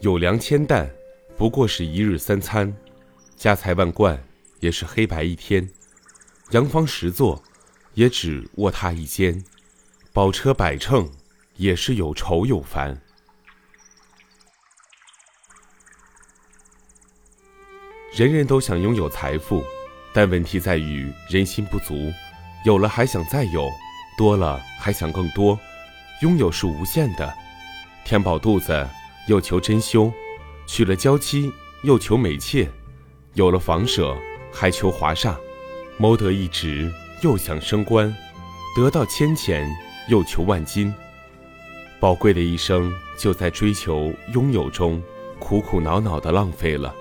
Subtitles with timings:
[0.00, 0.88] 有粮千担，
[1.36, 2.72] 不过是一日三餐；
[3.36, 4.22] 家财万贯，
[4.60, 5.68] 也是黑白一天；
[6.50, 7.42] 洋房十座，
[7.94, 9.42] 也只卧榻一间；
[10.12, 11.10] 宝车百乘，
[11.56, 12.96] 也是有愁有烦。
[18.14, 19.64] 人人都想拥有财富，
[20.12, 22.12] 但问题在于人心不足。
[22.64, 23.68] 有了还想再有，
[24.16, 25.58] 多了还想更多。
[26.22, 27.32] 拥有是无限的，
[28.04, 28.88] 填饱肚子
[29.28, 30.12] 又求珍馐，
[30.66, 32.68] 娶了娇妻又求美妾，
[33.34, 34.16] 有了房舍
[34.50, 35.38] 还求华厦，
[35.98, 36.90] 谋得一职
[37.22, 38.12] 又想升官，
[38.74, 39.70] 得到千钱
[40.08, 40.92] 又求万金。
[42.00, 45.02] 宝贵的一生就在追求拥有中，
[45.38, 46.94] 苦苦恼恼的浪费了。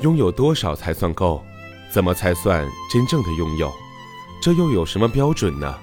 [0.00, 1.44] 拥有多少才算够？
[1.90, 3.70] 怎么才算真正的拥有？
[4.40, 5.78] 这又有什么标准呢？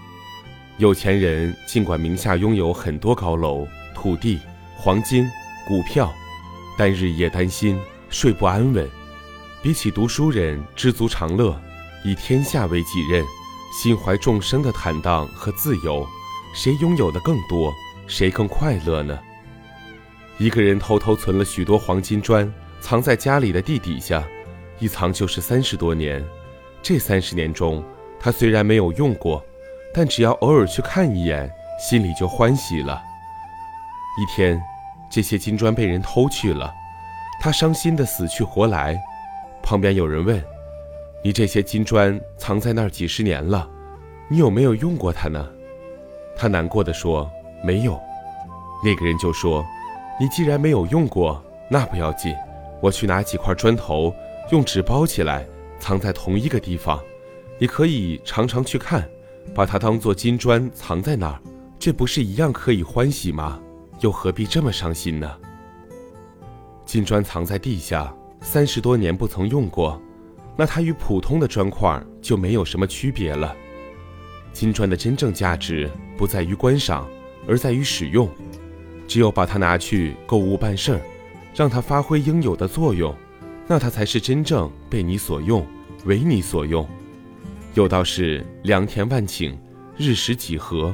[0.78, 4.40] 有钱人尽管名下拥有很多高楼、土地、
[4.80, 5.30] 黄金、
[5.66, 6.14] 股票，
[6.78, 8.88] 但日夜担心睡不安稳。
[9.62, 11.60] 比起读书人知足常乐、
[12.06, 13.26] 以天下为己任、
[13.74, 16.08] 心怀众生的坦荡和自由，
[16.54, 17.74] 谁拥有的更多？
[18.06, 19.20] 谁更快乐呢？
[20.38, 22.52] 一个人偷偷存了许多黄金砖。
[22.80, 24.24] 藏在家里的地底下，
[24.78, 26.24] 一藏就是三十多年。
[26.84, 27.84] 这三十年中，
[28.20, 29.44] 他虽然没有用过，
[29.92, 33.02] 但只要偶尔去看一眼，心里就欢喜了。
[34.20, 34.60] 一天，
[35.12, 36.74] 这些金砖被人偷去了，
[37.40, 39.00] 他伤心的死去活来。
[39.62, 40.44] 旁边有人问
[41.24, 43.70] ：“你这些金砖藏在那儿几十年了，
[44.28, 45.48] 你有没有用过它呢？”
[46.36, 47.30] 他难过的说
[47.64, 48.00] ：“没有。”
[48.84, 49.64] 那个人就说
[50.20, 52.36] ：“你既然没有用过，那不要紧。”
[52.82, 54.14] 我去拿几块砖头，
[54.52, 55.46] 用纸包起来，
[55.80, 57.00] 藏在同一个地方。
[57.60, 59.08] 你可以常常去看，
[59.54, 61.40] 把它当做金砖藏在那儿，
[61.80, 63.60] 这不是一样可以欢喜吗？
[64.00, 65.32] 又何必这么伤心呢？
[66.86, 70.02] 金砖藏在地下三十多年不曾用过，
[70.56, 73.56] 那它与普通的砖块就没有什么区别了。
[74.54, 77.08] 金砖的真正价值不在于观赏，
[77.48, 78.30] 而在于使用。
[79.08, 81.02] 只有把它拿去购物办事儿。
[81.56, 83.12] 让它发挥应有的作用，
[83.66, 85.66] 那它才是真正被你所用，
[86.06, 86.88] 为你所用。
[87.74, 89.58] 有道是良田万顷，
[89.98, 90.94] 日食几何；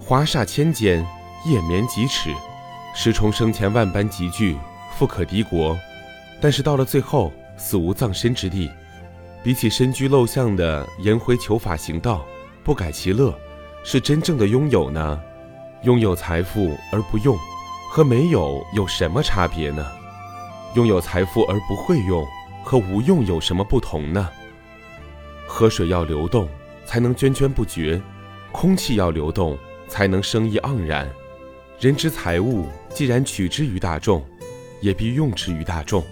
[0.00, 1.06] 华厦千间，
[1.44, 2.34] 夜眠几尺。
[2.94, 4.56] 石崇生前万般集聚，
[4.96, 5.78] 富可敌国，
[6.40, 8.70] 但是到了最后，死无葬身之地。
[9.42, 12.26] 比起身居陋巷的颜回求法行道，
[12.62, 13.34] 不改其乐，
[13.82, 15.18] 是真正的拥有呢？
[15.84, 17.38] 拥有财富而不用，
[17.90, 19.86] 和没有有什么差别呢？
[20.74, 22.26] 拥有财富而不会用，
[22.62, 24.28] 和无用有什么不同呢？
[25.46, 26.48] 河水要流动，
[26.84, 27.98] 才能涓涓不绝；
[28.52, 29.56] 空气要流动，
[29.88, 31.10] 才能生意盎然。
[31.80, 34.22] 人之财物，既然取之于大众，
[34.82, 36.04] 也必用之于大众，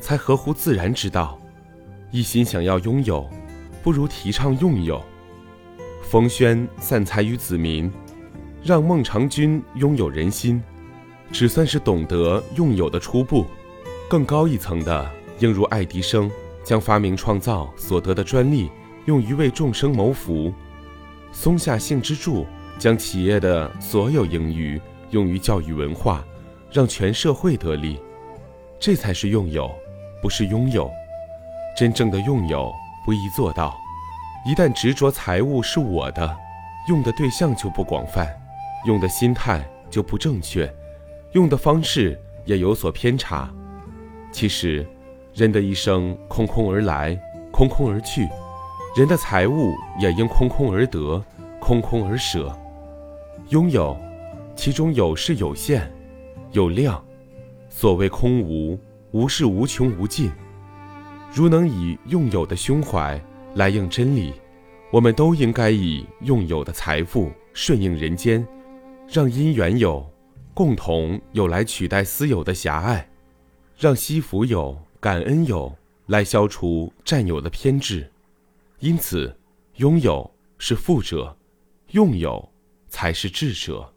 [0.00, 1.36] 才合乎自然之道。
[2.12, 3.28] 一心想要拥有，
[3.82, 5.04] 不如提倡用有。
[6.04, 7.90] 冯轩散财于子民，
[8.62, 10.62] 让孟尝君拥有人心，
[11.32, 13.44] 只算是懂得用有的初步。
[14.08, 16.30] 更高一层的，应如爱迪生
[16.62, 18.70] 将发明创造所得的专利
[19.06, 20.52] 用于为众生谋福；
[21.32, 22.46] 松下幸之助
[22.78, 24.80] 将企业的所有盈余
[25.10, 26.24] 用于教育文化，
[26.70, 28.00] 让全社会得利。
[28.80, 29.70] 这才是用有，
[30.22, 30.90] 不是拥有。
[31.76, 32.72] 真正的用有
[33.04, 33.76] 不易做到，
[34.46, 36.36] 一旦执着财物是我的，
[36.88, 38.28] 用的对象就不广泛，
[38.86, 40.72] 用的心态就不正确，
[41.32, 43.48] 用的方式也有所偏差。
[44.32, 44.86] 其实，
[45.34, 47.18] 人的一生空空而来，
[47.52, 48.26] 空空而去；
[48.96, 51.22] 人的财物也应空空而得，
[51.60, 52.52] 空空而舍。
[53.50, 53.96] 拥有，
[54.58, 55.88] 其中有是有限，
[56.50, 57.02] 有量。
[57.70, 58.76] 所谓空无，
[59.12, 60.32] 无是无穷无尽。
[61.32, 63.22] 如能以拥有的胸怀
[63.54, 64.32] 来应真理，
[64.90, 68.44] 我们都应该以拥有的财富顺应人间，
[69.06, 70.04] 让因缘有，
[70.54, 73.08] 共同有来取代私有的狭隘。
[73.78, 75.72] 让惜福有、感恩有
[76.06, 78.10] 来消除占有的偏执，
[78.80, 79.38] 因此，
[79.76, 80.28] 拥有
[80.58, 81.38] 是富者，
[81.92, 82.50] 用有
[82.88, 83.94] 才是智者。